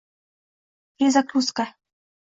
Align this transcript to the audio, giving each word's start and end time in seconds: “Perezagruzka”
“Perezagruzka” 0.97 1.69